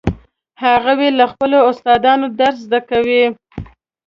هغوی 0.63 1.09
له 1.17 1.25
خپلو 1.31 1.57
استادانو 1.69 2.27
درس 2.39 2.57
زده 2.65 2.79
کوي 2.89 3.23